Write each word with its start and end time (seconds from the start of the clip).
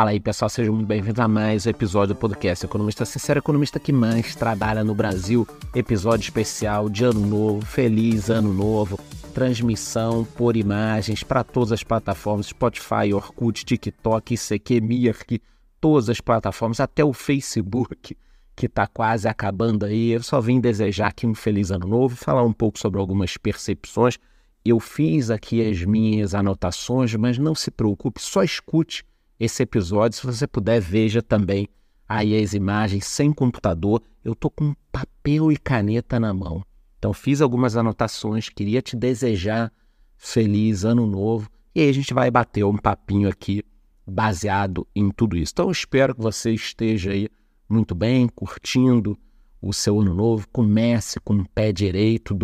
Fala 0.00 0.12
aí, 0.12 0.18
pessoal, 0.18 0.48
sejam 0.48 0.74
muito 0.74 0.86
bem-vindos 0.86 1.20
a 1.20 1.28
mais 1.28 1.66
um 1.66 1.68
episódio 1.68 2.14
do 2.14 2.18
podcast 2.18 2.64
Economista 2.64 3.04
Sincero, 3.04 3.38
economista 3.38 3.78
que 3.78 3.92
mais 3.92 4.34
trabalha 4.34 4.82
no 4.82 4.94
Brasil. 4.94 5.46
Episódio 5.74 6.24
especial 6.24 6.88
de 6.88 7.04
Ano 7.04 7.20
Novo, 7.20 7.66
feliz 7.66 8.30
Ano 8.30 8.50
Novo, 8.50 8.98
transmissão 9.34 10.24
por 10.24 10.56
imagens 10.56 11.22
para 11.22 11.44
todas 11.44 11.70
as 11.70 11.84
plataformas, 11.84 12.46
Spotify, 12.46 13.12
Orkut, 13.12 13.62
TikTok, 13.62 14.32
ICQ, 14.32 14.80
Mirk, 14.80 15.42
todas 15.78 16.08
as 16.08 16.18
plataformas, 16.18 16.80
até 16.80 17.04
o 17.04 17.12
Facebook, 17.12 18.16
que 18.56 18.64
está 18.64 18.86
quase 18.86 19.28
acabando 19.28 19.84
aí. 19.84 20.12
Eu 20.12 20.22
só 20.22 20.40
vim 20.40 20.60
desejar 20.60 21.08
aqui 21.08 21.26
um 21.26 21.34
feliz 21.34 21.70
Ano 21.70 21.86
Novo, 21.86 22.16
falar 22.16 22.42
um 22.42 22.54
pouco 22.54 22.78
sobre 22.78 22.98
algumas 22.98 23.36
percepções. 23.36 24.16
Eu 24.64 24.80
fiz 24.80 25.28
aqui 25.28 25.60
as 25.70 25.84
minhas 25.84 26.34
anotações, 26.34 27.14
mas 27.16 27.36
não 27.36 27.54
se 27.54 27.70
preocupe, 27.70 28.18
só 28.22 28.42
escute 28.42 29.04
esse 29.40 29.62
episódio. 29.62 30.18
Se 30.18 30.26
você 30.26 30.46
puder, 30.46 30.78
veja 30.80 31.22
também 31.22 31.66
aí 32.06 32.40
as 32.40 32.52
imagens 32.52 33.06
sem 33.06 33.32
computador. 33.32 34.02
Eu 34.22 34.34
tô 34.34 34.50
com 34.50 34.74
papel 34.92 35.50
e 35.50 35.56
caneta 35.56 36.20
na 36.20 36.34
mão. 36.34 36.62
Então 36.98 37.14
fiz 37.14 37.40
algumas 37.40 37.76
anotações, 37.76 38.50
queria 38.50 38.82
te 38.82 38.94
desejar 38.94 39.72
feliz 40.18 40.84
ano 40.84 41.06
novo. 41.06 41.48
E 41.74 41.80
aí 41.80 41.88
a 41.88 41.94
gente 41.94 42.12
vai 42.12 42.30
bater 42.30 42.62
um 42.64 42.76
papinho 42.76 43.28
aqui 43.30 43.64
baseado 44.06 44.86
em 44.94 45.10
tudo 45.10 45.38
isso. 45.38 45.52
Então 45.54 45.70
espero 45.70 46.14
que 46.14 46.20
você 46.20 46.52
esteja 46.52 47.12
aí 47.12 47.28
muito 47.66 47.94
bem, 47.94 48.28
curtindo 48.28 49.18
o 49.62 49.72
seu 49.72 50.00
ano 50.00 50.12
novo. 50.12 50.46
Comece 50.52 51.18
com 51.20 51.34
o 51.36 51.48
pé 51.48 51.72
direito 51.72 52.34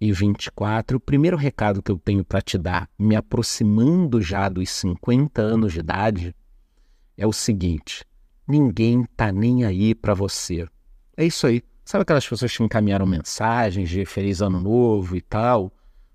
2024. 0.00 0.96
O 0.96 1.00
primeiro 1.00 1.36
recado 1.36 1.82
que 1.82 1.90
eu 1.90 1.98
tenho 1.98 2.24
para 2.24 2.40
te 2.40 2.56
dar, 2.56 2.88
me 2.98 3.16
aproximando 3.16 4.20
já 4.22 4.48
dos 4.48 4.70
50 4.70 5.42
anos 5.42 5.72
de 5.72 5.80
idade, 5.80 6.34
é 7.16 7.26
o 7.26 7.32
seguinte: 7.32 8.04
ninguém 8.46 9.04
tá 9.16 9.32
nem 9.32 9.64
aí 9.64 9.94
para 9.94 10.14
você. 10.14 10.66
É 11.16 11.24
isso 11.24 11.46
aí. 11.46 11.62
Sabe 11.84 12.02
aquelas 12.02 12.28
pessoas 12.28 12.54
que 12.54 12.62
encaminharam 12.62 13.06
mensagens 13.06 13.88
de 13.88 14.04
feliz 14.04 14.42
ano 14.42 14.60
novo 14.60 15.16
e 15.16 15.20
tal? 15.20 15.72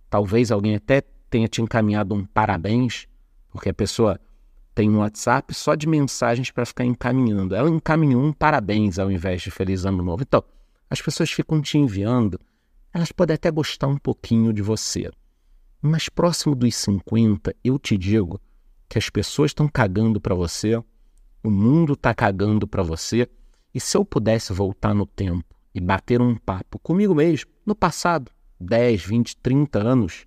Talvez 0.10 0.52
alguém 0.52 0.76
até 0.76 1.02
tenha 1.30 1.48
te 1.48 1.62
encaminhado 1.62 2.14
um 2.14 2.24
parabéns, 2.24 3.08
porque 3.52 3.70
a 3.70 3.74
pessoa 3.74 4.20
tem 4.76 4.90
um 4.90 5.00
WhatsApp 5.00 5.54
só 5.54 5.74
de 5.76 5.88
mensagens 5.88 6.52
para 6.52 6.66
ficar 6.66 6.86
encaminhando. 6.86 7.56
Ela 7.56 7.70
encaminhou 7.70 8.24
um 8.24 8.32
parabéns 8.32 9.00
ao 9.00 9.12
invés 9.12 9.42
de 9.42 9.52
feliz 9.52 9.86
ano 9.86 10.04
novo. 10.04 10.24
Então, 10.24 10.44
as 10.90 11.02
pessoas 11.02 11.32
ficam 11.32 11.60
te 11.60 11.78
enviando 11.78 12.40
elas 12.94 13.12
podem 13.12 13.34
até 13.34 13.50
gostar 13.50 13.88
um 13.88 13.98
pouquinho 13.98 14.54
de 14.54 14.62
você. 14.62 15.10
Mas 15.82 16.08
próximo 16.08 16.56
dos 16.56 16.76
50, 16.76 17.56
eu 17.64 17.80
te 17.80 17.98
digo 17.98 18.40
que 18.88 18.98
as 18.98 19.10
pessoas 19.10 19.50
estão 19.50 19.68
cagando 19.68 20.22
para 20.22 20.36
você, 20.36 20.76
o 21.44 21.50
mundo 21.50 21.94
está 21.94 22.14
cagando 22.14 22.68
para 22.68 22.84
você, 22.84 23.28
e 23.74 23.80
se 23.80 23.98
eu 23.98 24.06
pudesse 24.06 24.54
voltar 24.54 24.94
no 24.94 25.06
tempo 25.06 25.44
e 25.74 25.82
bater 25.82 26.22
um 26.22 26.36
papo 26.36 26.78
comigo 26.78 27.16
mesmo, 27.16 27.50
no 27.66 27.76
passado, 27.76 28.32
10, 28.60 29.04
20, 29.04 29.38
30 29.38 29.80
anos, 29.80 30.26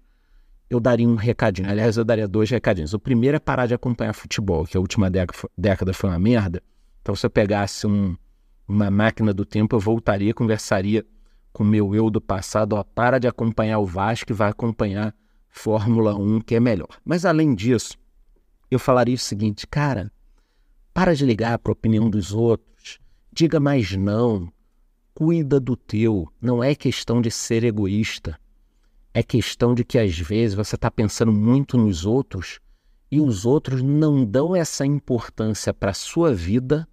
eu 0.69 0.81
daria 0.81 1.09
um 1.09 1.14
recadinho. 1.14 1.70
Aliás, 1.70 1.97
eu 1.97 2.05
daria 2.05 2.27
dois 2.27 2.50
recadinhos. 2.50 2.92
O 2.92 2.98
primeiro 2.98 3.37
é 3.37 3.41
parar 3.41 3.67
de 3.67 3.75
acompanhar 3.75 4.12
futebol, 4.12 4.67
que 4.67 4.77
a 4.77 4.81
última 4.81 5.09
década 5.09 5.94
foi 5.94 6.11
uma 6.11 6.19
merda. 6.19 6.61
Então, 7.00 7.14
se 7.14 7.25
eu 7.25 7.31
pegasse 7.31 7.87
um, 7.87 8.17
uma 8.67 8.91
máquina 8.91 9.33
do 9.33 9.44
tempo, 9.44 9.77
eu 9.77 9.81
voltaria, 9.81 10.34
conversaria 10.34 11.06
com 11.57 11.65
meu 11.65 11.95
eu 11.95 12.11
do 12.11 12.21
passado, 12.21 12.75
ó, 12.75 12.85
para 12.85 13.19
de 13.19 13.27
acompanhar 13.27 13.79
o 13.79 13.87
Vasco 13.87 14.31
e 14.31 14.35
vai 14.35 14.51
acompanhar 14.51 15.17
Fórmula 15.49 16.15
1, 16.15 16.43
que 16.43 16.55
é 16.55 16.61
melhor. 16.61 17.01
Mas 17.03 17.25
além 17.25 17.55
disso, 17.55 17.97
eu 18.71 18.79
falaria 18.79 19.15
o 19.15 19.19
seguinte, 19.19 19.67
cara, 19.67 20.12
para 20.93 21.15
de 21.15 21.25
ligar 21.25 21.59
para 21.59 21.71
a 21.71 21.73
opinião 21.73 22.11
dos 22.11 22.34
outros, 22.34 22.99
diga 23.33 23.59
mais 23.59 23.97
não, 23.97 24.53
cuida 25.15 25.59
do 25.59 25.75
teu. 25.77 26.31
Não 26.43 26.62
é 26.62 26.75
questão 26.75 27.23
de 27.23 27.31
ser 27.31 27.65
egoísta, 27.65 28.39
é 29.15 29.22
questão 29.22 29.75
de 29.75 29.83
que 29.83 29.99
às 29.99 30.19
vezes 30.19 30.55
você 30.55 30.75
está 30.75 30.91
pensando 30.91 31.33
muito 31.33 31.78
nos 31.78 32.05
outros 32.05 32.61
e 33.11 33.19
os 33.19 33.47
outros 33.47 33.81
não 33.81 34.27
dão 34.27 34.55
essa 34.55 34.84
importância 34.84 35.72
para 35.72 35.93
a 35.93 35.95
sua 35.95 36.34
vida 36.34 36.87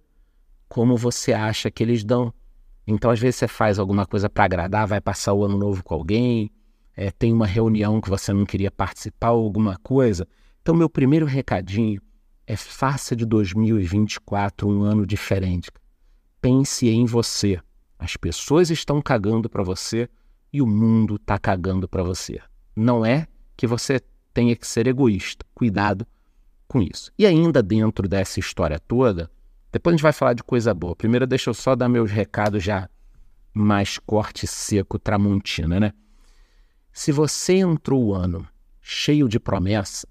como 0.70 0.96
você 0.96 1.34
acha 1.34 1.70
que 1.70 1.82
eles 1.82 2.02
dão. 2.02 2.32
Então, 2.86 3.10
às 3.10 3.18
vezes, 3.18 3.36
você 3.36 3.48
faz 3.48 3.78
alguma 3.78 4.06
coisa 4.06 4.28
para 4.28 4.44
agradar, 4.44 4.86
vai 4.86 5.00
passar 5.00 5.32
o 5.32 5.44
ano 5.44 5.56
novo 5.56 5.82
com 5.82 5.94
alguém, 5.94 6.50
é, 6.96 7.10
tem 7.10 7.32
uma 7.32 7.46
reunião 7.46 8.00
que 8.00 8.10
você 8.10 8.32
não 8.32 8.44
queria 8.44 8.70
participar, 8.70 9.28
alguma 9.28 9.78
coisa. 9.82 10.28
Então, 10.62 10.74
meu 10.74 10.88
primeiro 10.88 11.26
recadinho 11.26 12.00
é 12.46 12.56
faça 12.56 13.16
de 13.16 13.24
2024 13.24 14.68
um 14.68 14.82
ano 14.82 15.06
diferente. 15.06 15.70
Pense 16.40 16.88
em 16.88 17.06
você. 17.06 17.58
As 17.98 18.16
pessoas 18.16 18.70
estão 18.70 19.00
cagando 19.00 19.48
para 19.48 19.62
você 19.62 20.08
e 20.52 20.60
o 20.60 20.66
mundo 20.66 21.16
está 21.16 21.38
cagando 21.38 21.88
para 21.88 22.02
você. 22.02 22.40
Não 22.76 23.04
é 23.04 23.26
que 23.56 23.66
você 23.66 24.00
tenha 24.32 24.54
que 24.54 24.66
ser 24.66 24.86
egoísta. 24.86 25.44
Cuidado 25.54 26.06
com 26.68 26.82
isso. 26.82 27.10
E 27.18 27.26
ainda 27.26 27.62
dentro 27.62 28.08
dessa 28.08 28.40
história 28.40 28.78
toda, 28.78 29.30
depois 29.74 29.92
a 29.92 29.96
gente 29.96 30.04
vai 30.04 30.12
falar 30.12 30.34
de 30.34 30.44
coisa 30.44 30.72
boa. 30.72 30.94
Primeiro, 30.94 31.26
deixa 31.26 31.50
eu 31.50 31.54
só 31.54 31.74
dar 31.74 31.88
meus 31.88 32.08
recados 32.08 32.62
já 32.62 32.88
mais 33.52 33.98
corte 33.98 34.46
seco 34.46 35.00
tramontina, 35.00 35.80
né? 35.80 35.92
Se 36.92 37.10
você 37.10 37.54
entrou 37.54 38.04
o 38.04 38.14
ano 38.14 38.46
cheio 38.80 39.28
de 39.28 39.40
promessa, 39.40 40.06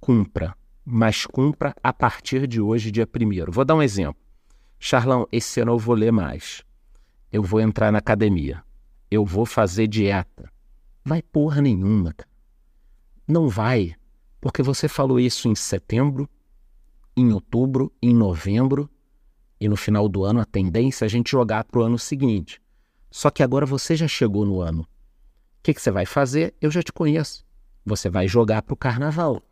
cumpra, 0.00 0.56
mas 0.86 1.26
cumpra 1.26 1.74
a 1.82 1.92
partir 1.92 2.46
de 2.46 2.62
hoje, 2.62 2.90
dia 2.90 3.06
1 3.06 3.52
Vou 3.52 3.62
dar 3.62 3.74
um 3.74 3.82
exemplo. 3.82 4.22
Charlão, 4.78 5.28
esse 5.30 5.60
ano 5.60 5.72
eu 5.72 5.78
vou 5.78 5.94
ler 5.94 6.10
mais. 6.10 6.62
Eu 7.30 7.42
vou 7.42 7.60
entrar 7.60 7.92
na 7.92 7.98
academia. 7.98 8.64
Eu 9.10 9.22
vou 9.22 9.44
fazer 9.44 9.86
dieta. 9.86 10.50
Vai 11.04 11.20
porra 11.20 11.60
nenhuma, 11.60 12.14
cara. 12.14 12.30
Não 13.28 13.50
vai, 13.50 13.94
porque 14.40 14.62
você 14.62 14.88
falou 14.88 15.20
isso 15.20 15.46
em 15.46 15.54
setembro, 15.54 16.26
em 17.18 17.32
outubro, 17.32 17.92
em 18.00 18.14
novembro 18.14 18.88
e 19.60 19.68
no 19.68 19.76
final 19.76 20.08
do 20.08 20.24
ano 20.24 20.40
a 20.40 20.44
tendência 20.44 21.04
é 21.04 21.06
a 21.06 21.10
gente 21.10 21.30
jogar 21.30 21.64
para 21.64 21.80
o 21.80 21.82
ano 21.82 21.98
seguinte. 21.98 22.62
Só 23.10 23.30
que 23.30 23.42
agora 23.42 23.66
você 23.66 23.96
já 23.96 24.06
chegou 24.06 24.46
no 24.46 24.60
ano. 24.60 24.82
O 24.82 24.86
que, 25.62 25.74
que 25.74 25.82
você 25.82 25.90
vai 25.90 26.06
fazer? 26.06 26.54
Eu 26.60 26.70
já 26.70 26.82
te 26.82 26.92
conheço. 26.92 27.44
Você 27.84 28.08
vai 28.08 28.28
jogar 28.28 28.62
para 28.62 28.74
o 28.74 28.76
carnaval. 28.76 29.42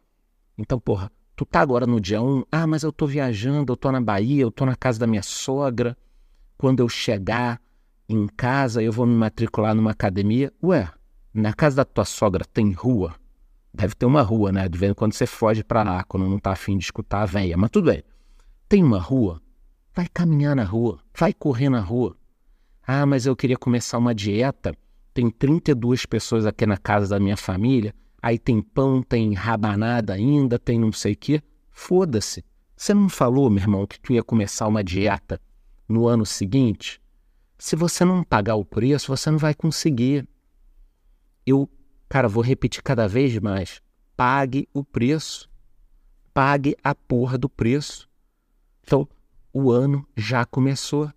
Então, 0.56 0.78
porra, 0.78 1.10
tu 1.34 1.44
tá 1.44 1.60
agora 1.60 1.86
no 1.86 2.00
dia 2.00 2.22
1, 2.22 2.44
ah, 2.52 2.66
mas 2.66 2.82
eu 2.82 2.92
tô 2.92 3.06
viajando, 3.06 3.72
eu 3.72 3.76
tô 3.76 3.90
na 3.90 4.00
Bahia, 4.00 4.42
eu 4.42 4.50
tô 4.50 4.64
na 4.64 4.76
casa 4.76 5.00
da 5.00 5.06
minha 5.06 5.22
sogra. 5.22 5.96
Quando 6.56 6.80
eu 6.80 6.88
chegar 6.88 7.60
em 8.08 8.26
casa, 8.28 8.82
eu 8.82 8.92
vou 8.92 9.06
me 9.06 9.14
matricular 9.14 9.74
numa 9.74 9.90
academia. 9.90 10.52
Ué, 10.62 10.88
na 11.34 11.52
casa 11.52 11.76
da 11.76 11.84
tua 11.84 12.04
sogra 12.04 12.44
tem 12.44 12.72
rua? 12.72 13.14
Deve 13.76 13.94
ter 13.94 14.06
uma 14.06 14.22
rua, 14.22 14.50
né? 14.50 14.66
De 14.70 14.78
vez 14.78 14.90
em 14.90 14.94
quando 14.94 15.12
você 15.12 15.26
foge 15.26 15.62
para 15.62 15.82
lá, 15.82 16.02
quando 16.02 16.26
não 16.26 16.38
tá 16.38 16.52
afim 16.52 16.78
de 16.78 16.84
escutar 16.84 17.20
a 17.20 17.26
veia. 17.26 17.58
Mas 17.58 17.68
tudo 17.68 17.90
bem. 17.90 18.02
Tem 18.66 18.82
uma 18.82 18.98
rua? 18.98 19.42
Vai 19.94 20.08
caminhar 20.08 20.56
na 20.56 20.64
rua. 20.64 20.98
Vai 21.14 21.34
correr 21.34 21.68
na 21.68 21.80
rua. 21.80 22.16
Ah, 22.86 23.04
mas 23.04 23.26
eu 23.26 23.36
queria 23.36 23.58
começar 23.58 23.98
uma 23.98 24.14
dieta. 24.14 24.74
Tem 25.12 25.28
32 25.28 26.06
pessoas 26.06 26.46
aqui 26.46 26.64
na 26.64 26.78
casa 26.78 27.10
da 27.10 27.20
minha 27.20 27.36
família. 27.36 27.94
Aí 28.22 28.38
tem 28.38 28.62
pão, 28.62 29.02
tem 29.02 29.34
rabanada 29.34 30.14
ainda, 30.14 30.58
tem 30.58 30.80
não 30.80 30.90
sei 30.90 31.12
o 31.12 31.16
quê. 31.16 31.42
Foda-se. 31.70 32.42
Você 32.74 32.94
não 32.94 33.10
falou, 33.10 33.50
meu 33.50 33.62
irmão, 33.62 33.86
que 33.86 34.00
tu 34.00 34.14
ia 34.14 34.22
começar 34.22 34.66
uma 34.66 34.82
dieta 34.82 35.38
no 35.86 36.06
ano 36.06 36.24
seguinte? 36.24 36.98
Se 37.58 37.76
você 37.76 38.06
não 38.06 38.24
pagar 38.24 38.54
o 38.54 38.64
preço, 38.64 39.14
você 39.14 39.30
não 39.30 39.38
vai 39.38 39.54
conseguir. 39.54 40.26
Eu 41.44 41.68
Cara, 42.08 42.28
vou 42.28 42.42
repetir 42.42 42.82
cada 42.82 43.08
vez 43.08 43.36
mais. 43.38 43.80
Pague 44.16 44.68
o 44.72 44.84
preço. 44.84 45.50
Pague 46.32 46.76
a 46.82 46.94
porra 46.94 47.36
do 47.36 47.48
preço. 47.48 48.08
Então, 48.82 49.08
o 49.52 49.70
ano 49.70 50.06
já 50.16 50.44
começou. 50.44 51.10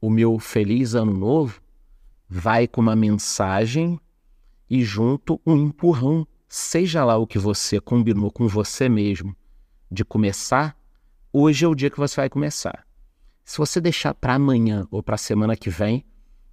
O 0.00 0.10
meu 0.10 0.38
feliz 0.38 0.94
ano 0.94 1.12
novo 1.12 1.60
vai 2.28 2.66
com 2.66 2.80
uma 2.80 2.96
mensagem 2.96 4.00
e 4.68 4.82
junto 4.82 5.40
um 5.46 5.56
empurrão. 5.56 6.26
Seja 6.48 7.04
lá 7.04 7.16
o 7.16 7.26
que 7.26 7.38
você 7.38 7.80
combinou 7.80 8.30
com 8.30 8.46
você 8.46 8.88
mesmo 8.88 9.36
de 9.90 10.04
começar, 10.04 10.74
hoje 11.30 11.66
é 11.66 11.68
o 11.68 11.74
dia 11.74 11.90
que 11.90 11.98
você 11.98 12.16
vai 12.16 12.30
começar. 12.30 12.86
Se 13.44 13.58
você 13.58 13.80
deixar 13.80 14.14
para 14.14 14.34
amanhã 14.34 14.86
ou 14.90 15.02
para 15.02 15.16
a 15.16 15.18
semana 15.18 15.54
que 15.54 15.68
vem, 15.68 16.04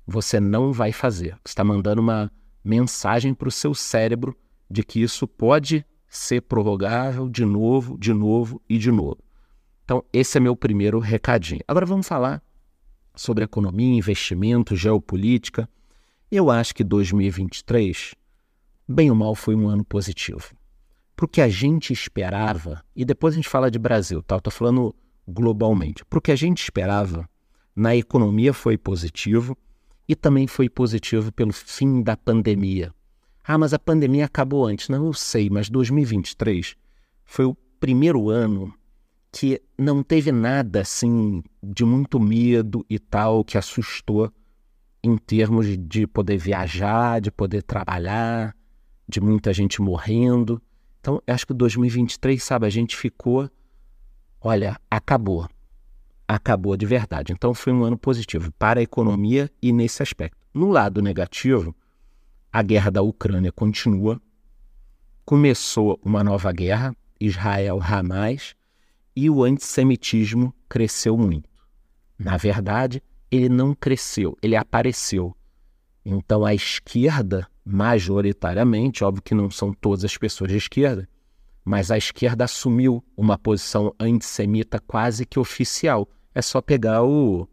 você 0.06 0.40
não 0.40 0.74
vai 0.74 0.92
fazer. 0.92 1.32
Você 1.36 1.52
está 1.52 1.64
mandando 1.64 2.02
uma 2.02 2.30
mensagem 2.64 3.34
para 3.34 3.48
o 3.48 3.52
seu 3.52 3.74
cérebro 3.74 4.36
de 4.70 4.84
que 4.84 5.02
isso 5.02 5.28
pode 5.28 5.86
ser 6.08 6.42
prorrogável 6.42 7.30
de 7.30 7.46
novo, 7.46 7.98
de 7.98 8.14
novo 8.14 8.62
e 8.68 8.78
de 8.78 8.92
novo. 8.92 9.20
Então, 9.84 10.04
esse 10.14 10.38
é 10.38 10.42
meu 10.42 10.56
primeiro 10.56 11.00
recadinho. 11.00 11.62
Agora 11.68 11.86
vamos 11.86 12.08
falar 12.08 12.44
sobre 13.16 13.44
economia, 13.44 13.98
investimento, 13.98 14.76
geopolítica. 14.76 15.70
Eu 16.32 16.50
acho 16.52 16.76
que 16.76 16.84
2023, 16.84 18.14
bem 18.88 19.10
ou 19.10 19.16
mal, 19.16 19.34
foi 19.34 19.56
um 19.56 19.68
ano 19.68 19.84
positivo. 19.84 20.54
para 21.20 21.26
o 21.26 21.28
que 21.28 21.42
a 21.42 21.50
gente 21.50 21.92
esperava, 21.92 22.82
e 22.96 23.04
depois 23.04 23.34
a 23.34 23.36
gente 23.36 23.50
fala 23.50 23.70
de 23.70 23.78
Brasil, 23.78 24.24
tá? 24.24 24.38
Estou 24.38 24.54
falando 24.54 24.96
globalmente. 25.28 26.06
Para 26.06 26.18
o 26.18 26.22
que 26.22 26.32
a 26.32 26.36
gente 26.36 26.64
esperava, 26.64 27.30
na 27.76 27.94
economia 27.94 28.54
foi 28.54 28.78
positivo 28.78 29.58
e 30.10 30.16
também 30.16 30.48
foi 30.48 30.68
positivo 30.68 31.32
pelo 31.32 31.54
fim 31.54 32.02
da 32.02 32.18
pandemia. 32.18 32.92
Ah, 33.44 33.60
mas 33.60 33.76
a 33.76 33.80
pandemia 33.80 34.26
acabou 34.26 34.66
antes. 34.66 34.90
Não, 34.90 35.06
eu 35.06 35.14
sei, 35.14 35.52
mas 35.52 35.70
2023 35.70 36.76
foi 37.24 37.46
o 37.46 37.56
primeiro 37.80 38.28
ano 38.28 38.74
que 39.32 39.62
não 39.78 40.02
teve 40.02 40.32
nada 40.32 40.82
assim 40.82 41.44
de 41.62 41.86
muito 41.86 42.20
medo 42.20 42.84
e 42.90 42.98
tal 42.98 43.44
que 43.44 43.56
assustou 43.56 44.34
em 45.04 45.16
termos 45.16 45.78
de 45.78 46.08
poder 46.08 46.38
viajar, 46.38 47.22
de 47.22 47.30
poder 47.30 47.62
trabalhar, 47.62 48.56
de 49.08 49.22
muita 49.22 49.54
gente 49.54 49.80
morrendo. 49.80 50.60
Então, 51.00 51.22
acho 51.28 51.46
que 51.46 51.54
2023, 51.54 52.44
sabe, 52.44 52.66
a 52.66 52.70
gente 52.70 52.98
ficou, 52.98 53.48
olha, 54.42 54.76
acabou. 54.90 55.48
Acabou 56.32 56.78
de 56.78 56.86
verdade. 56.86 57.34
Então, 57.34 57.56
foi 57.56 57.74
um 57.74 57.84
ano 57.84 57.98
positivo 57.98 58.52
para 58.52 58.80
a 58.80 58.84
economia 58.84 59.50
e 59.60 59.74
nesse 59.74 60.04
aspecto. 60.04 60.38
No 60.54 60.70
lado 60.70 61.02
negativo, 61.02 61.76
a 62.54 62.62
guerra 62.62 62.92
da 62.92 63.02
Ucrânia 63.02 63.52
continua. 63.52 64.22
Começou 65.26 66.00
uma 66.04 66.24
nova 66.24 66.52
guerra, 66.52 66.96
Israel-Hamas, 67.20 68.54
e 69.16 69.28
o 69.28 69.44
antissemitismo 69.44 70.54
cresceu 70.70 71.18
muito. 71.18 71.50
Na 72.16 72.38
verdade, 72.38 73.02
ele 73.32 73.50
não 73.50 73.74
cresceu, 73.74 74.38
ele 74.40 74.56
apareceu. 74.56 75.36
Então, 76.06 76.46
a 76.46 76.54
esquerda 76.54 77.48
majoritariamente, 77.66 79.04
óbvio 79.04 79.24
que 79.24 79.34
não 79.34 79.50
são 79.50 79.74
todas 79.74 80.06
as 80.06 80.16
pessoas 80.16 80.52
de 80.52 80.58
esquerda, 80.58 81.10
mas 81.66 81.90
a 81.90 81.98
esquerda 81.98 82.44
assumiu 82.44 83.04
uma 83.18 83.36
posição 83.36 83.96
antissemita 84.00 84.80
quase 84.80 85.26
que 85.26 85.40
oficial. 85.40 86.08
É 86.34 86.42
só 86.42 86.62
pegar 86.62 87.04
o 87.04 87.48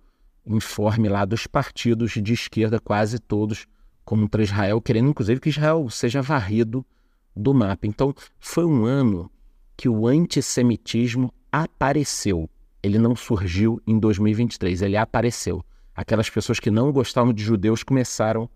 informe 0.46 1.08
lá 1.08 1.24
dos 1.24 1.46
partidos 1.46 2.12
de 2.12 2.32
esquerda, 2.32 2.78
quase 2.78 3.18
todos 3.18 3.66
contra 4.04 4.42
Israel, 4.42 4.80
querendo 4.80 5.10
inclusive 5.10 5.40
que 5.40 5.48
Israel 5.48 5.88
seja 5.90 6.22
varrido 6.22 6.86
do 7.34 7.52
mapa. 7.52 7.86
Então, 7.86 8.14
foi 8.38 8.64
um 8.64 8.84
ano 8.84 9.30
que 9.76 9.88
o 9.88 10.06
antissemitismo 10.06 11.32
apareceu. 11.50 12.48
Ele 12.82 12.98
não 12.98 13.16
surgiu 13.16 13.82
em 13.86 13.98
2023, 13.98 14.82
ele 14.82 14.96
apareceu. 14.96 15.64
Aquelas 15.94 16.30
pessoas 16.30 16.60
que 16.60 16.70
não 16.70 16.92
gostavam 16.92 17.32
de 17.32 17.42
judeus 17.42 17.82
começaram 17.82 18.48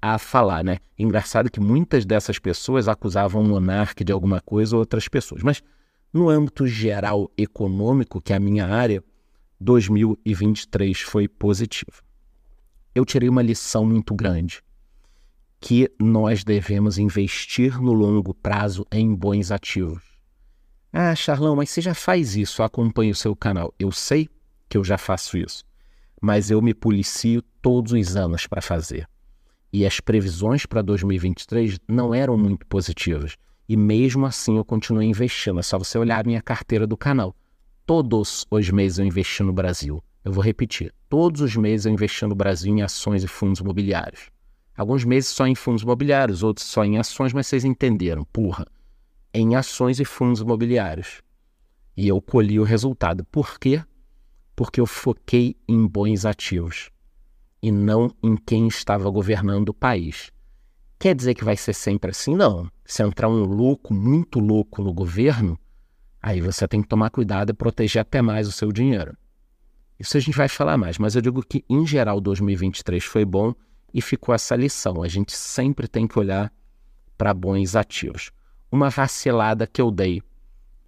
a 0.00 0.18
falar, 0.18 0.64
né? 0.64 0.78
Engraçado 0.98 1.50
que 1.50 1.60
muitas 1.60 2.04
dessas 2.04 2.38
pessoas 2.38 2.88
acusavam 2.88 3.42
o 3.42 3.44
monarca 3.44 4.04
de 4.04 4.12
alguma 4.12 4.40
coisa 4.40 4.76
ou 4.76 4.80
outras 4.80 5.08
pessoas, 5.08 5.42
mas 5.42 5.62
no 6.12 6.28
âmbito 6.28 6.66
geral 6.66 7.30
econômico, 7.36 8.20
que 8.20 8.32
é 8.32 8.36
a 8.36 8.40
minha 8.40 8.66
área, 8.66 9.02
2023 9.60 11.00
foi 11.00 11.28
positivo. 11.28 12.02
Eu 12.94 13.04
tirei 13.04 13.28
uma 13.28 13.42
lição 13.42 13.84
muito 13.84 14.14
grande, 14.14 14.62
que 15.60 15.90
nós 16.00 16.44
devemos 16.44 16.98
investir 16.98 17.80
no 17.80 17.92
longo 17.92 18.34
prazo 18.34 18.86
em 18.90 19.14
bons 19.14 19.50
ativos. 19.50 20.02
Ah, 20.92 21.14
Charlão, 21.14 21.56
mas 21.56 21.70
você 21.70 21.80
já 21.80 21.94
faz 21.94 22.36
isso, 22.36 22.62
acompanha 22.62 23.12
o 23.12 23.16
seu 23.16 23.34
canal. 23.36 23.74
Eu 23.78 23.92
sei 23.92 24.28
que 24.68 24.76
eu 24.76 24.84
já 24.84 24.96
faço 24.96 25.36
isso, 25.36 25.64
mas 26.20 26.50
eu 26.50 26.62
me 26.62 26.72
policio 26.72 27.42
todos 27.60 27.92
os 27.92 28.16
anos 28.16 28.46
para 28.46 28.62
fazer 28.62 29.06
e 29.76 29.84
as 29.84 30.00
previsões 30.00 30.64
para 30.64 30.80
2023 30.80 31.78
não 31.86 32.14
eram 32.14 32.36
muito 32.38 32.66
positivas. 32.66 33.36
E 33.68 33.76
mesmo 33.76 34.24
assim 34.24 34.56
eu 34.56 34.64
continuei 34.64 35.06
investindo. 35.06 35.60
É 35.60 35.62
só 35.62 35.78
você 35.78 35.98
olhar 35.98 36.20
a 36.20 36.26
minha 36.26 36.40
carteira 36.40 36.86
do 36.86 36.96
canal. 36.96 37.36
Todos 37.86 38.44
os 38.50 38.68
meses 38.68 38.98
eu 38.98 39.06
investi 39.06 39.44
no 39.44 39.52
Brasil. 39.52 40.02
Eu 40.24 40.32
vou 40.32 40.42
repetir. 40.42 40.92
Todos 41.08 41.40
os 41.40 41.54
meses 41.54 41.86
eu 41.86 41.92
investi 41.92 42.26
no 42.26 42.34
Brasil 42.34 42.76
em 42.76 42.82
ações 42.82 43.22
e 43.22 43.28
fundos 43.28 43.60
imobiliários. 43.60 44.28
Alguns 44.76 45.04
meses 45.04 45.30
só 45.30 45.46
em 45.46 45.54
fundos 45.54 45.84
imobiliários, 45.84 46.42
outros 46.42 46.66
só 46.66 46.84
em 46.84 46.98
ações, 46.98 47.32
mas 47.32 47.46
vocês 47.46 47.64
entenderam. 47.64 48.24
Porra. 48.24 48.66
Em 49.32 49.54
ações 49.54 50.00
e 50.00 50.04
fundos 50.04 50.40
imobiliários. 50.40 51.22
E 51.96 52.08
eu 52.08 52.20
colhi 52.20 52.58
o 52.58 52.64
resultado. 52.64 53.24
Por 53.26 53.56
quê? 53.56 53.80
Porque 54.56 54.80
eu 54.80 54.86
foquei 54.86 55.54
em 55.68 55.86
bons 55.86 56.26
ativos 56.26 56.90
e 57.62 57.70
não 57.70 58.12
em 58.20 58.36
quem 58.36 58.66
estava 58.66 59.08
governando 59.10 59.68
o 59.68 59.74
país. 59.74 60.32
Quer 60.98 61.14
dizer 61.14 61.34
que 61.34 61.44
vai 61.44 61.56
ser 61.56 61.72
sempre 61.72 62.10
assim? 62.10 62.34
Não. 62.34 62.68
Se 62.84 63.04
entrar 63.04 63.28
um 63.28 63.44
louco, 63.44 63.94
muito 63.94 64.40
louco 64.40 64.82
no 64.82 64.92
governo, 64.92 65.56
aí 66.26 66.40
você 66.40 66.66
tem 66.66 66.82
que 66.82 66.88
tomar 66.88 67.08
cuidado 67.10 67.50
e 67.50 67.54
proteger 67.54 68.02
até 68.02 68.20
mais 68.20 68.48
o 68.48 68.52
seu 68.52 68.72
dinheiro. 68.72 69.16
Isso 69.96 70.16
a 70.16 70.20
gente 70.20 70.36
vai 70.36 70.48
falar 70.48 70.76
mais, 70.76 70.98
mas 70.98 71.14
eu 71.14 71.22
digo 71.22 71.40
que, 71.40 71.64
em 71.70 71.86
geral, 71.86 72.20
2023 72.20 73.04
foi 73.04 73.24
bom 73.24 73.54
e 73.94 74.02
ficou 74.02 74.34
essa 74.34 74.56
lição. 74.56 75.04
A 75.04 75.08
gente 75.08 75.30
sempre 75.30 75.86
tem 75.86 76.04
que 76.04 76.18
olhar 76.18 76.52
para 77.16 77.32
bons 77.32 77.76
ativos. 77.76 78.32
Uma 78.72 78.90
vacilada 78.90 79.68
que 79.68 79.80
eu 79.80 79.88
dei, 79.88 80.20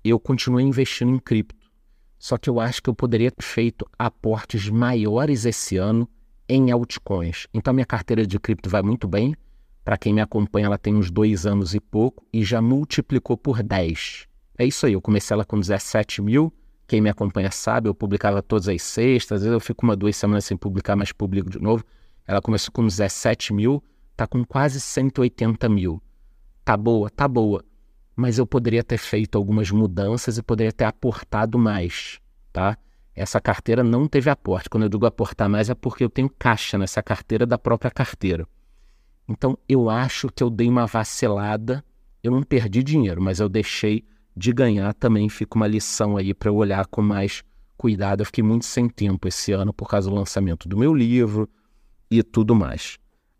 eu 0.02 0.18
continuei 0.18 0.64
investindo 0.64 1.14
em 1.14 1.20
cripto, 1.20 1.70
só 2.18 2.36
que 2.36 2.50
eu 2.50 2.58
acho 2.58 2.82
que 2.82 2.90
eu 2.90 2.94
poderia 2.94 3.30
ter 3.30 3.44
feito 3.44 3.88
aportes 3.96 4.68
maiores 4.68 5.44
esse 5.44 5.76
ano 5.76 6.08
em 6.48 6.72
altcoins. 6.72 7.46
Então, 7.54 7.72
minha 7.72 7.86
carteira 7.86 8.26
de 8.26 8.40
cripto 8.40 8.68
vai 8.68 8.82
muito 8.82 9.06
bem. 9.06 9.36
Para 9.84 9.96
quem 9.96 10.12
me 10.12 10.20
acompanha, 10.20 10.66
ela 10.66 10.78
tem 10.78 10.96
uns 10.96 11.12
dois 11.12 11.46
anos 11.46 11.76
e 11.76 11.80
pouco 11.80 12.26
e 12.32 12.42
já 12.42 12.60
multiplicou 12.60 13.36
por 13.36 13.62
10. 13.62 14.26
É 14.58 14.66
isso 14.66 14.84
aí, 14.86 14.92
eu 14.92 15.00
comecei 15.00 15.34
ela 15.34 15.44
com 15.44 15.58
17 15.58 16.20
mil. 16.20 16.52
Quem 16.86 17.00
me 17.00 17.08
acompanha 17.08 17.50
sabe, 17.50 17.88
eu 17.88 17.94
publicava 17.94 18.42
todas 18.42 18.68
as 18.68 18.82
sextas, 18.82 19.36
às 19.36 19.42
vezes 19.42 19.52
eu 19.52 19.60
fico 19.60 19.84
uma, 19.86 19.94
duas 19.94 20.16
semanas 20.16 20.44
sem 20.44 20.56
publicar, 20.56 20.96
mas 20.96 21.12
publico 21.12 21.48
de 21.48 21.60
novo. 21.60 21.84
Ela 22.26 22.42
começou 22.42 22.72
com 22.72 22.84
17 22.84 23.52
mil, 23.52 23.82
tá 24.16 24.26
com 24.26 24.44
quase 24.44 24.80
180 24.80 25.68
mil. 25.68 26.02
Tá 26.64 26.76
boa, 26.76 27.08
tá 27.08 27.28
boa. 27.28 27.64
Mas 28.16 28.38
eu 28.38 28.46
poderia 28.46 28.82
ter 28.82 28.98
feito 28.98 29.38
algumas 29.38 29.70
mudanças 29.70 30.38
e 30.38 30.42
poderia 30.42 30.72
ter 30.72 30.84
aportado 30.84 31.58
mais, 31.58 32.18
tá? 32.52 32.76
essa 33.18 33.40
carteira 33.40 33.82
não 33.82 34.06
teve 34.06 34.30
aporte. 34.30 34.70
Quando 34.70 34.84
eu 34.84 34.88
digo 34.88 35.04
aportar 35.04 35.48
mais 35.48 35.68
é 35.68 35.74
porque 35.74 36.04
eu 36.04 36.10
tenho 36.10 36.30
caixa 36.30 36.78
nessa 36.78 37.02
carteira 37.02 37.44
da 37.44 37.58
própria 37.58 37.90
carteira. 37.90 38.46
Então 39.28 39.58
eu 39.68 39.90
acho 39.90 40.28
que 40.28 40.42
eu 40.42 40.48
dei 40.48 40.68
uma 40.68 40.86
vacilada. 40.86 41.84
Eu 42.22 42.30
não 42.30 42.42
perdi 42.42 42.82
dinheiro, 42.82 43.20
mas 43.20 43.40
eu 43.40 43.48
deixei 43.48 44.04
de 44.38 44.52
ganhar 44.52 44.94
também. 44.94 45.28
Fica 45.28 45.56
uma 45.56 45.66
lição 45.66 46.16
aí 46.16 46.32
para 46.32 46.48
eu 46.48 46.56
olhar 46.56 46.86
com 46.86 47.02
mais 47.02 47.42
cuidado. 47.76 48.20
Eu 48.20 48.26
fiquei 48.26 48.44
muito 48.44 48.64
sem 48.64 48.88
tempo 48.88 49.26
esse 49.26 49.52
ano 49.52 49.72
por 49.72 49.88
causa 49.88 50.08
do 50.08 50.14
lançamento 50.14 50.68
do 50.68 50.78
meu 50.78 50.94
livro 50.94 51.48
e 52.10 52.22
tudo 52.22 52.54
mais. 52.54 52.98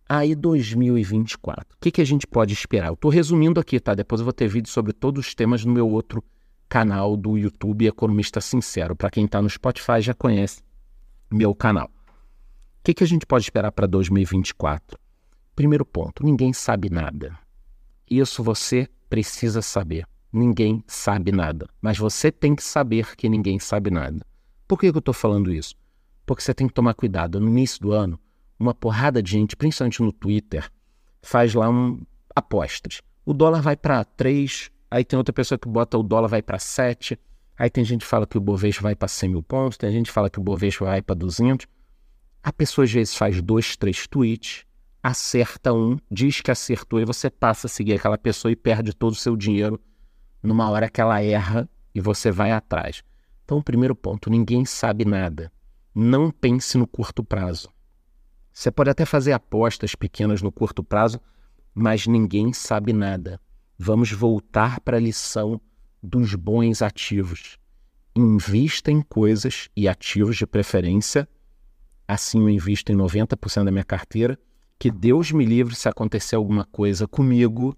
Aí 0.09 0.35
2024. 0.35 1.77
O 1.77 1.81
que, 1.81 1.91
que 1.91 2.01
a 2.01 2.05
gente 2.05 2.27
pode 2.27 2.53
esperar? 2.53 2.89
Eu 2.89 2.95
estou 2.95 3.11
resumindo 3.11 3.61
aqui, 3.61 3.79
tá? 3.79 3.95
Depois 3.95 4.21
eu 4.21 4.25
vou 4.25 4.33
ter 4.33 4.49
vídeo 4.49 4.71
sobre 4.71 4.93
todos 4.93 5.27
os 5.27 5.35
temas 5.35 5.65
no 5.65 5.73
meu 5.73 5.89
outro 5.89 6.25
canal 6.69 7.17
do 7.17 7.39
YouTube 7.39 7.87
Economista 7.87 8.41
Sincero. 8.41 8.97
Para 8.97 9.11
quem 9.11 9.25
está 9.25 9.41
no 9.41 9.49
Spotify 9.49 10.01
já 10.01 10.15
conhece 10.15 10.63
meu 11.31 11.55
canal. 11.55 11.87
O 11.87 12.83
que, 12.83 12.95
que 12.95 13.05
a 13.05 13.07
gente 13.07 13.27
pode 13.27 13.45
esperar 13.45 13.71
para 13.71 13.87
2024? 13.87 14.99
Primeiro 15.55 15.85
ponto: 15.85 16.25
ninguém 16.25 16.53
sabe 16.53 16.89
nada. 16.89 17.39
Isso 18.11 18.43
você 18.43 18.89
precisa 19.11 19.61
saber. 19.61 20.07
Ninguém 20.33 20.83
sabe 20.87 21.33
nada. 21.33 21.69
Mas 21.81 21.99
você 21.99 22.31
tem 22.31 22.55
que 22.55 22.63
saber 22.63 23.17
que 23.17 23.29
ninguém 23.29 23.59
sabe 23.59 23.91
nada. 23.91 24.25
Por 24.67 24.79
que, 24.79 24.87
eu 24.87 24.99
estou 24.99 25.15
falando 25.15 25.53
isso? 25.53 25.75
Porque 26.27 26.43
você 26.43 26.53
tem 26.53 26.67
que 26.67 26.75
tomar 26.75 26.95
cuidado. 26.95 27.41
No 27.41 27.49
início 27.49 27.81
do 27.81 27.93
ano, 27.93 28.19
uma 28.59 28.75
porrada 28.75 29.23
de 29.23 29.31
gente, 29.31 29.57
principalmente 29.57 30.03
no 30.03 30.13
Twitter, 30.13 30.71
faz 31.23 31.55
lá 31.55 31.71
um 31.71 32.03
apostas. 32.35 33.01
O 33.25 33.33
dólar 33.33 33.63
vai 33.63 33.77
para 33.77 34.05
3, 34.05 34.71
Aí 34.91 35.05
tem 35.05 35.17
outra 35.19 35.33
pessoa 35.33 35.59
que 35.59 35.69
bota 35.69 35.99
o 35.99 36.03
dólar 36.03 36.29
vai 36.29 36.43
para 36.43 36.59
7. 36.59 37.19
Aí 37.59 37.69
tem 37.69 37.85
gente 37.85 38.01
que 38.01 38.07
fala 38.07 38.27
que 38.27 38.39
o 38.39 38.41
Bovespa 38.41 38.83
vai 38.83 38.95
para 38.95 39.09
100 39.09 39.29
mil 39.29 39.43
pontos. 39.43 39.77
Tem 39.77 39.93
gente 39.93 40.07
que 40.07 40.13
fala 40.13 40.31
que 40.31 40.39
o 40.39 40.43
Bovespa 40.43 40.87
vai 40.87 41.03
para 41.03 41.15
200. 41.15 41.67
A 42.43 42.53
pessoa 42.53 42.85
às 42.85 42.93
vezes 42.93 43.15
faz 43.15 43.43
dois, 43.43 43.77
três 43.77 44.07
tweets, 44.07 44.65
acerta 45.03 45.73
um, 45.73 45.99
diz 46.11 46.41
que 46.41 46.51
acertou 46.51 47.01
e 47.01 47.05
você 47.05 47.29
passa 47.29 47.67
a 47.67 47.71
seguir 47.71 47.95
aquela 47.95 48.17
pessoa 48.17 48.51
e 48.51 48.57
perde 48.57 48.95
todo 48.95 49.13
o 49.13 49.17
seu 49.17 49.37
dinheiro 49.37 49.79
numa 50.43 50.71
hora 50.71 50.89
que 50.89 51.01
ela 51.01 51.23
erra 51.23 51.69
e 51.95 52.01
você 52.01 52.31
vai 52.31 52.53
atrás. 52.53 53.03
Então, 53.45 53.63
primeiro 53.63 53.95
ponto, 53.95 54.31
ninguém 54.31 54.65
sabe 54.65 55.05
nada. 55.05 55.53
Não 55.95 56.31
pense 56.31 56.77
no 56.77 56.87
curto 56.87 57.25
prazo. 57.25 57.69
Você 58.53 58.71
pode 58.71 58.91
até 58.91 59.05
fazer 59.05 59.33
apostas 59.33 59.95
pequenas 59.95 60.43
no 60.43 60.53
curto 60.53 60.83
prazo, 60.83 61.21
mas 61.75 62.07
ninguém 62.07 62.53
sabe 62.53 62.93
nada 62.93 63.41
vamos 63.79 64.11
voltar 64.11 64.81
para 64.81 64.97
a 64.97 65.01
lição 65.01 65.61
dos 66.03 66.35
bons 66.35 66.83
ativos. 66.83 67.57
Invista 68.17 68.91
em 68.91 69.01
coisas 69.01 69.69
e 69.77 69.87
ativos 69.87 70.37
de 70.37 70.47
preferência. 70.47 71.29
Assim 72.07 72.41
eu 72.41 72.49
invisto 72.49 72.91
em 72.91 72.97
90% 72.97 73.65
da 73.65 73.71
minha 73.71 73.85
carteira. 73.85 74.39
Que 74.79 74.91
Deus 74.91 75.31
me 75.31 75.45
livre 75.45 75.77
se 75.77 75.89
acontecer 75.89 76.35
alguma 76.35 76.65
coisa 76.65 77.07
comigo. 77.07 77.77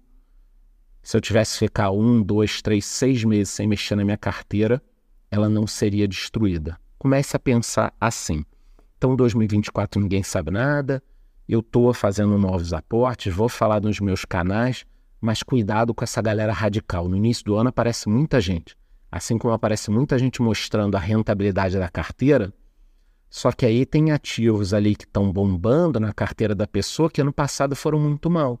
Se 1.01 1.17
eu 1.17 1.21
tivesse 1.21 1.57
ficar 1.57 1.91
um, 1.91 2.21
dois, 2.21 2.61
três, 2.61 2.85
seis 2.85 3.23
meses 3.23 3.49
sem 3.49 3.67
mexer 3.67 3.95
na 3.95 4.05
minha 4.05 4.17
carteira, 4.17 4.81
ela 5.29 5.49
não 5.49 5.65
seria 5.65 6.07
destruída. 6.07 6.77
Comece 6.97 7.35
a 7.35 7.39
pensar 7.39 7.93
assim. 7.99 8.45
Então, 8.97 9.15
2024 9.15 9.99
ninguém 9.99 10.21
sabe 10.21 10.51
nada, 10.51 11.01
eu 11.49 11.61
estou 11.61 11.91
fazendo 11.93 12.37
novos 12.37 12.71
aportes, 12.71 13.33
vou 13.33 13.49
falar 13.49 13.81
nos 13.81 13.99
meus 13.99 14.25
canais, 14.25 14.85
mas 15.19 15.41
cuidado 15.41 15.93
com 15.93 16.03
essa 16.03 16.21
galera 16.21 16.53
radical. 16.53 17.09
No 17.09 17.17
início 17.17 17.43
do 17.45 17.55
ano 17.55 17.69
aparece 17.69 18.07
muita 18.07 18.39
gente. 18.39 18.77
Assim 19.11 19.37
como 19.37 19.53
aparece 19.53 19.89
muita 19.89 20.17
gente 20.19 20.41
mostrando 20.41 20.95
a 20.95 20.99
rentabilidade 20.99 21.77
da 21.77 21.89
carteira, 21.89 22.53
só 23.31 23.49
que 23.53 23.65
aí 23.65 23.85
tem 23.85 24.11
ativos 24.11 24.73
ali 24.73 24.93
que 24.93 25.05
estão 25.05 25.31
bombando 25.31 26.01
na 26.01 26.11
carteira 26.11 26.53
da 26.53 26.67
pessoa 26.67 27.09
que 27.09 27.21
ano 27.21 27.31
passado 27.31 27.77
foram 27.77 27.97
muito 27.97 28.29
mal. 28.29 28.59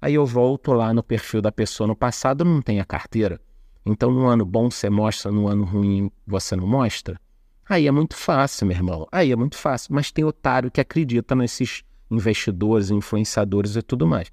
Aí 0.00 0.14
eu 0.14 0.24
volto 0.24 0.72
lá 0.72 0.94
no 0.94 1.02
perfil 1.02 1.42
da 1.42 1.52
pessoa 1.52 1.86
no 1.86 1.94
passado, 1.94 2.44
não 2.44 2.62
tem 2.62 2.80
a 2.80 2.84
carteira. 2.84 3.40
Então, 3.84 4.10
no 4.10 4.26
ano 4.26 4.44
bom 4.44 4.70
você 4.70 4.88
mostra, 4.88 5.30
no 5.30 5.48
ano 5.48 5.64
ruim 5.64 6.10
você 6.26 6.56
não 6.56 6.66
mostra. 6.66 7.20
Aí 7.68 7.86
é 7.86 7.90
muito 7.90 8.16
fácil, 8.16 8.66
meu 8.66 8.76
irmão. 8.76 9.06
Aí 9.12 9.30
é 9.30 9.36
muito 9.36 9.56
fácil. 9.56 9.94
Mas 9.94 10.10
tem 10.10 10.24
otário 10.24 10.70
que 10.70 10.80
acredita 10.80 11.34
nesses 11.34 11.84
investidores, 12.10 12.90
influenciadores 12.90 13.76
e 13.76 13.82
tudo 13.82 14.06
mais. 14.06 14.32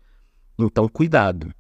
Então, 0.58 0.88
cuidado. 0.88 1.48
O 1.48 1.54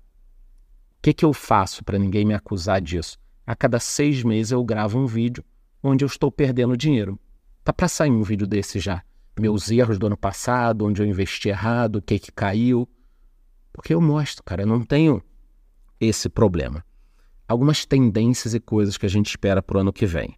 que, 1.01 1.13
que 1.13 1.23
eu 1.23 1.33
faço 1.33 1.83
para 1.83 1.99
ninguém 1.99 2.25
me 2.25 2.33
acusar 2.33 2.81
disso? 2.81 3.17
A 3.45 3.55
cada 3.55 3.79
seis 3.79 4.23
meses 4.23 4.51
eu 4.51 4.63
gravo 4.63 4.97
um 4.97 5.05
vídeo 5.05 5.43
onde 5.83 6.03
eu 6.03 6.07
estou 6.07 6.31
perdendo 6.31 6.75
dinheiro. 6.75 7.19
Tá 7.63 7.71
para 7.71 7.87
sair 7.87 8.09
um 8.09 8.23
vídeo 8.23 8.47
desse 8.47 8.79
já. 8.79 9.03
Meus 9.39 9.69
erros 9.69 9.99
do 9.99 10.07
ano 10.07 10.17
passado, 10.17 10.85
onde 10.85 11.01
eu 11.01 11.05
investi 11.05 11.49
errado, 11.49 11.97
o 11.97 12.01
que, 12.01 12.17
que 12.17 12.31
caiu. 12.31 12.89
Porque 13.77 13.93
eu 13.93 14.01
mostro, 14.01 14.43
cara, 14.43 14.63
eu 14.63 14.67
não 14.67 14.81
tenho 14.81 15.21
esse 16.01 16.27
problema. 16.27 16.83
Algumas 17.47 17.85
tendências 17.85 18.55
e 18.55 18.59
coisas 18.59 18.97
que 18.97 19.05
a 19.05 19.09
gente 19.09 19.27
espera 19.27 19.61
para 19.61 19.77
o 19.77 19.81
ano 19.81 19.93
que 19.93 20.07
vem 20.07 20.35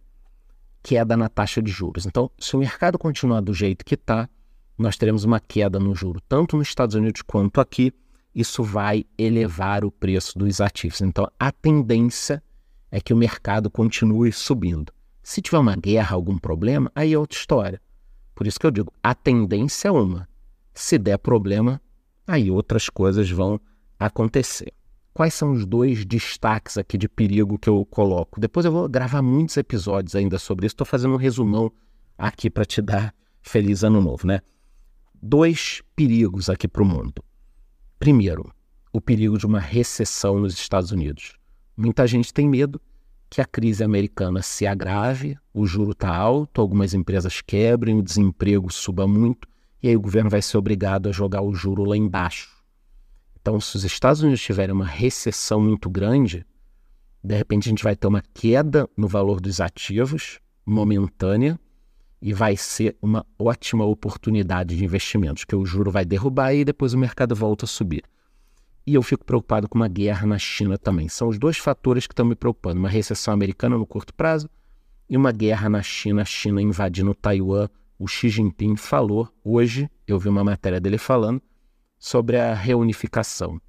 queda 0.82 1.16
na 1.16 1.26
taxa 1.26 1.62
de 1.62 1.70
juros. 1.70 2.04
Então, 2.04 2.30
se 2.38 2.54
o 2.54 2.58
mercado 2.58 2.98
continuar 2.98 3.40
do 3.40 3.54
jeito 3.54 3.82
que 3.82 3.94
está, 3.94 4.28
nós 4.76 4.98
teremos 4.98 5.24
uma 5.24 5.40
queda 5.40 5.78
no 5.78 5.94
juro, 5.94 6.20
tanto 6.28 6.54
nos 6.54 6.68
Estados 6.68 6.94
Unidos 6.94 7.22
quanto 7.22 7.62
aqui. 7.62 7.92
Isso 8.34 8.62
vai 8.62 9.06
elevar 9.16 9.86
o 9.86 9.90
preço 9.90 10.38
dos 10.38 10.60
ativos. 10.60 11.00
Então, 11.00 11.26
a 11.38 11.50
tendência 11.50 12.42
é 12.90 13.00
que 13.00 13.14
o 13.14 13.16
mercado 13.16 13.70
continue 13.70 14.32
subindo. 14.32 14.92
Se 15.22 15.40
tiver 15.40 15.58
uma 15.58 15.76
guerra, 15.76 16.14
algum 16.14 16.36
problema, 16.36 16.92
aí 16.94 17.14
é 17.14 17.18
outra 17.18 17.38
história. 17.38 17.80
Por 18.34 18.46
isso 18.46 18.60
que 18.60 18.66
eu 18.66 18.70
digo, 18.70 18.92
a 19.02 19.14
tendência 19.14 19.88
é 19.88 19.90
uma. 19.90 20.28
Se 20.74 20.98
der 20.98 21.18
problema, 21.18 21.80
aí 22.30 22.50
outras 22.50 22.88
coisas 22.88 23.30
vão 23.30 23.60
acontecer 23.98 24.72
quais 25.12 25.34
são 25.34 25.52
os 25.52 25.66
dois 25.66 26.04
destaques 26.04 26.78
aqui 26.78 26.96
de 26.96 27.08
perigo 27.08 27.58
que 27.58 27.68
eu 27.68 27.84
coloco. 27.84 28.40
Depois 28.40 28.64
eu 28.64 28.72
vou 28.72 28.88
gravar 28.88 29.22
muitos 29.22 29.56
episódios 29.56 30.14
ainda 30.14 30.38
sobre 30.38 30.66
isso. 30.66 30.74
Estou 30.74 30.86
fazendo 30.86 31.14
um 31.14 31.18
resumão 31.18 31.70
aqui 32.16 32.48
para 32.48 32.64
te 32.64 32.80
dar 32.80 33.14
feliz 33.42 33.82
ano 33.82 34.00
novo, 34.00 34.26
né? 34.26 34.40
Dois 35.22 35.82
perigos 35.94 36.48
aqui 36.48 36.66
para 36.66 36.82
o 36.82 36.86
mundo. 36.86 37.22
Primeiro, 37.98 38.50
o 38.92 39.00
perigo 39.00 39.36
de 39.36 39.46
uma 39.46 39.60
recessão 39.60 40.40
nos 40.40 40.54
Estados 40.54 40.90
Unidos. 40.90 41.36
Muita 41.76 42.06
gente 42.06 42.32
tem 42.32 42.48
medo 42.48 42.80
que 43.28 43.40
a 43.40 43.44
crise 43.44 43.84
americana 43.84 44.42
se 44.42 44.66
agrave, 44.66 45.36
o 45.52 45.66
juro 45.66 45.92
está 45.92 46.14
alto, 46.14 46.60
algumas 46.60 46.94
empresas 46.94 47.40
quebrem, 47.40 47.98
o 47.98 48.02
desemprego 48.02 48.72
suba 48.72 49.06
muito, 49.06 49.46
e 49.82 49.88
aí 49.88 49.96
o 49.96 50.00
governo 50.00 50.30
vai 50.30 50.42
ser 50.42 50.58
obrigado 50.58 51.08
a 51.08 51.12
jogar 51.12 51.42
o 51.42 51.54
juro 51.54 51.84
lá 51.84 51.96
embaixo. 51.96 52.50
Então, 53.40 53.60
se 53.60 53.76
os 53.76 53.84
Estados 53.84 54.22
Unidos 54.22 54.42
tiverem 54.42 54.74
uma 54.74 54.84
recessão 54.84 55.60
muito 55.60 55.88
grande, 55.88 56.44
de 57.24 57.34
repente 57.34 57.68
a 57.68 57.70
gente 57.70 57.84
vai 57.84 57.96
ter 57.96 58.06
uma 58.06 58.22
queda 58.34 58.88
no 58.96 59.08
valor 59.08 59.40
dos 59.40 59.60
ativos, 59.60 60.38
momentânea, 60.64 61.58
e 62.20 62.34
vai 62.34 62.56
ser 62.56 62.96
uma 63.00 63.24
ótima 63.38 63.84
oportunidade 63.84 64.76
de 64.76 64.84
investimentos, 64.84 65.44
que 65.44 65.56
o 65.56 65.64
juro 65.64 65.90
vai 65.90 66.04
derrubar 66.04 66.52
e 66.52 66.64
depois 66.64 66.92
o 66.92 66.98
mercado 66.98 67.34
volta 67.34 67.64
a 67.64 67.68
subir. 67.68 68.04
E 68.86 68.94
eu 68.94 69.02
fico 69.02 69.24
preocupado 69.24 69.68
com 69.68 69.78
uma 69.78 69.88
guerra 69.88 70.26
na 70.26 70.38
China 70.38 70.76
também. 70.76 71.08
São 71.08 71.28
os 71.28 71.38
dois 71.38 71.56
fatores 71.56 72.06
que 72.06 72.12
estão 72.12 72.26
me 72.26 72.34
preocupando: 72.34 72.78
uma 72.78 72.88
recessão 72.88 73.32
americana 73.32 73.78
no 73.78 73.86
curto 73.86 74.12
prazo 74.12 74.50
e 75.08 75.16
uma 75.16 75.32
guerra 75.32 75.68
na 75.68 75.82
China, 75.82 76.22
a 76.22 76.24
China 76.24 76.60
invadindo 76.60 77.14
Taiwan. 77.14 77.68
O 78.00 78.06
Xi 78.08 78.30
Jinping 78.30 78.76
falou 78.76 79.28
hoje, 79.44 79.86
eu 80.06 80.18
vi 80.18 80.30
uma 80.30 80.42
matéria 80.42 80.80
dele 80.80 80.96
falando, 80.96 81.42
sobre 81.98 82.38
a 82.38 82.54
reunificação, 82.54 83.60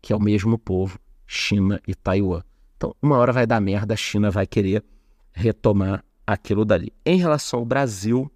que 0.00 0.12
é 0.12 0.16
o 0.16 0.22
mesmo 0.22 0.56
povo, 0.56 1.00
China 1.26 1.82
e 1.84 1.92
Taiwan. 1.92 2.44
Então, 2.76 2.94
uma 3.02 3.16
hora 3.16 3.32
vai 3.32 3.44
dar 3.44 3.60
merda, 3.60 3.94
a 3.94 3.96
China 3.96 4.30
vai 4.30 4.46
querer 4.46 4.84
retomar 5.32 6.04
aquilo 6.24 6.64
dali. 6.64 6.92
Em 7.04 7.16
relação 7.16 7.58
ao 7.58 7.66
Brasil, 7.66 8.30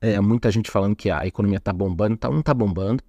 é, 0.00 0.20
muita 0.20 0.48
gente 0.48 0.70
falando 0.70 0.94
que 0.94 1.10
a 1.10 1.26
economia 1.26 1.58
está 1.58 1.72
bombando, 1.72 2.16
tá, 2.16 2.30
não 2.30 2.38
está 2.38 2.54
bombando, 2.54 3.02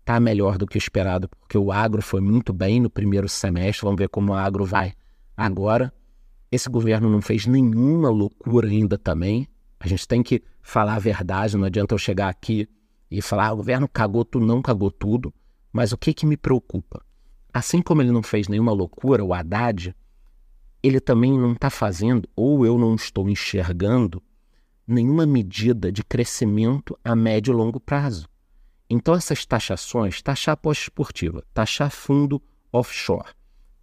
está 0.00 0.18
melhor 0.18 0.58
do 0.58 0.66
que 0.66 0.76
esperado, 0.76 1.28
porque 1.28 1.56
o 1.56 1.70
agro 1.70 2.02
foi 2.02 2.20
muito 2.20 2.52
bem 2.52 2.80
no 2.80 2.90
primeiro 2.90 3.28
semestre, 3.28 3.84
vamos 3.84 4.00
ver 4.00 4.08
como 4.08 4.32
o 4.32 4.34
agro 4.34 4.64
vai 4.64 4.94
agora. 5.36 5.94
Esse 6.50 6.68
governo 6.68 7.08
não 7.08 7.22
fez 7.22 7.46
nenhuma 7.46 8.10
loucura 8.10 8.66
ainda 8.66 8.98
também. 8.98 9.48
A 9.78 9.86
gente 9.86 10.06
tem 10.06 10.22
que 10.22 10.42
falar 10.62 10.94
a 10.94 10.98
verdade, 10.98 11.56
não 11.56 11.64
adianta 11.64 11.94
eu 11.94 11.98
chegar 11.98 12.28
aqui 12.28 12.68
e 13.10 13.22
falar: 13.22 13.48
ah, 13.48 13.52
o 13.52 13.56
governo 13.56 13.88
cagou 13.88 14.24
tudo, 14.24 14.46
não 14.46 14.62
cagou 14.62 14.90
tudo, 14.90 15.32
mas 15.72 15.92
o 15.92 15.98
que, 15.98 16.12
que 16.12 16.26
me 16.26 16.36
preocupa? 16.36 17.04
Assim 17.52 17.80
como 17.80 18.02
ele 18.02 18.10
não 18.10 18.22
fez 18.22 18.48
nenhuma 18.48 18.72
loucura, 18.72 19.24
o 19.24 19.32
Haddad, 19.32 19.94
ele 20.82 21.00
também 21.00 21.38
não 21.38 21.52
está 21.52 21.70
fazendo, 21.70 22.28
ou 22.36 22.66
eu 22.66 22.78
não 22.78 22.94
estou 22.94 23.28
enxergando, 23.28 24.22
nenhuma 24.86 25.26
medida 25.26 25.90
de 25.90 26.04
crescimento 26.04 26.98
a 27.02 27.16
médio 27.16 27.52
e 27.52 27.56
longo 27.56 27.80
prazo. 27.80 28.28
Então, 28.88 29.14
essas 29.14 29.44
taxações, 29.44 30.22
taxar 30.22 30.56
pós-esportiva, 30.56 31.42
taxar 31.52 31.90
fundo 31.90 32.40
offshore, 32.72 33.30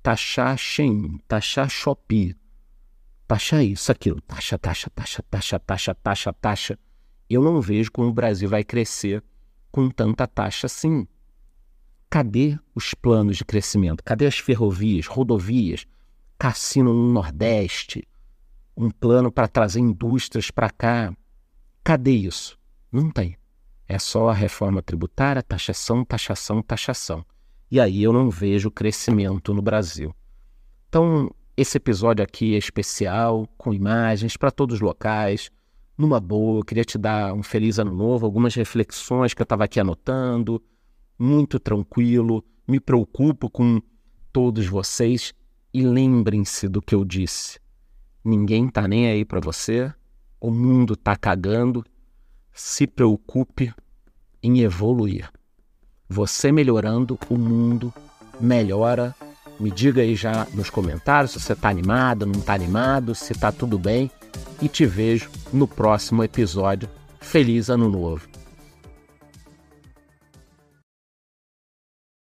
taxar 0.01 0.57
Shein, 0.57 1.19
taxar 1.27 1.69
Shopee, 1.69 2.35
taxar 3.33 3.63
isso, 3.63 3.91
aquilo, 3.91 4.21
taxa, 4.21 4.59
taxa, 4.59 4.91
taxa, 4.91 5.23
taxa, 5.23 5.59
taxa, 5.59 5.95
taxa, 5.95 6.33
taxa 6.33 6.79
eu 7.27 7.41
não 7.41 7.59
vejo 7.59 7.91
como 7.91 8.09
o 8.09 8.13
Brasil 8.13 8.47
vai 8.47 8.63
crescer 8.63 9.23
com 9.71 9.89
tanta 9.89 10.27
taxa 10.27 10.67
assim. 10.67 11.07
Cadê 12.11 12.59
os 12.75 12.93
planos 12.93 13.37
de 13.37 13.43
crescimento? 13.43 14.03
Cadê 14.03 14.27
as 14.27 14.37
ferrovias, 14.37 15.07
rodovias, 15.07 15.87
cassino 16.37 16.93
no 16.93 17.11
Nordeste, 17.11 18.07
um 18.77 18.91
plano 18.91 19.31
para 19.31 19.47
trazer 19.47 19.79
indústrias 19.79 20.51
para 20.51 20.69
cá? 20.69 21.11
Cadê 21.83 22.11
isso? 22.11 22.59
Não 22.91 23.09
tem. 23.09 23.35
É 23.87 23.97
só 23.97 24.29
a 24.29 24.33
reforma 24.33 24.83
tributária, 24.83 25.41
taxação, 25.41 26.05
taxação, 26.05 26.61
taxação. 26.61 27.25
E 27.71 27.79
aí 27.79 28.03
eu 28.03 28.13
não 28.13 28.29
vejo 28.29 28.69
crescimento 28.69 29.55
no 29.55 29.61
Brasil. 29.63 30.15
Então, 30.87 31.33
esse 31.55 31.77
episódio 31.77 32.23
aqui 32.23 32.55
é 32.55 32.57
especial, 32.57 33.47
com 33.57 33.73
imagens 33.73 34.35
para 34.35 34.51
todos 34.51 34.75
os 34.75 34.81
locais 34.81 35.51
numa 35.97 36.19
boa. 36.19 36.59
Eu 36.59 36.65
queria 36.65 36.83
te 36.83 36.97
dar 36.97 37.33
um 37.33 37.43
feliz 37.43 37.79
ano 37.79 37.93
novo, 37.93 38.25
algumas 38.25 38.55
reflexões 38.55 39.33
que 39.33 39.41
eu 39.41 39.45
estava 39.45 39.63
aqui 39.63 39.79
anotando, 39.79 40.61
muito 41.17 41.59
tranquilo. 41.59 42.43
Me 42.67 42.79
preocupo 42.79 43.49
com 43.49 43.81
todos 44.31 44.65
vocês 44.67 45.33
e 45.73 45.83
lembrem-se 45.83 46.67
do 46.67 46.81
que 46.81 46.95
eu 46.95 47.05
disse. 47.05 47.59
Ninguém 48.23 48.69
tá 48.69 48.87
nem 48.87 49.07
aí 49.07 49.25
para 49.25 49.39
você, 49.39 49.93
o 50.39 50.49
mundo 50.49 50.95
tá 50.95 51.15
cagando. 51.15 51.83
Se 52.51 52.87
preocupe 52.87 53.73
em 54.41 54.61
evoluir. 54.61 55.29
Você 56.07 56.51
melhorando, 56.51 57.17
o 57.29 57.37
mundo 57.37 57.93
melhora. 58.39 59.15
Me 59.63 59.71
diga 59.71 60.01
aí 60.01 60.13
já 60.13 60.45
nos 60.53 60.69
comentários 60.69 61.31
se 61.31 61.39
você 61.39 61.53
está 61.53 61.69
animado, 61.69 62.25
não 62.25 62.37
está 62.37 62.53
animado, 62.53 63.15
se 63.15 63.31
está 63.31 63.49
tudo 63.49 63.79
bem 63.79 64.11
e 64.61 64.67
te 64.67 64.85
vejo 64.85 65.29
no 65.53 65.65
próximo 65.65 66.21
episódio. 66.21 66.89
Feliz 67.21 67.69
Ano 67.69 67.89
Novo! 67.89 68.42